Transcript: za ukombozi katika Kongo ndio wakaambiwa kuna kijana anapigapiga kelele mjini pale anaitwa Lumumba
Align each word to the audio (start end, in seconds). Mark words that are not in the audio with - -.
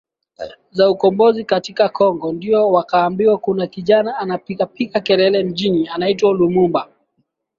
za 0.71 0.89
ukombozi 0.89 1.45
katika 1.45 1.89
Kongo 1.89 2.33
ndio 2.33 2.71
wakaambiwa 2.71 3.37
kuna 3.37 3.67
kijana 3.67 4.17
anapigapiga 4.17 4.99
kelele 4.99 5.43
mjini 5.43 5.79
pale 5.79 5.91
anaitwa 5.91 6.33
Lumumba 6.33 6.89